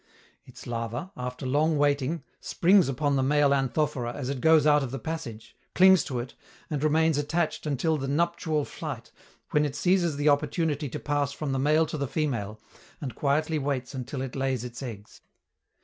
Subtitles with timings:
[0.45, 4.89] Its larva, after long waiting, springs upon the male Anthophora as it goes out of
[4.89, 6.33] the passage, clings to it,
[6.71, 9.11] and remains attached until the "nuptial flight,"
[9.51, 12.59] when it seizes the opportunity to pass from the male to the female,
[12.99, 15.21] and quietly waits until it lays its eggs.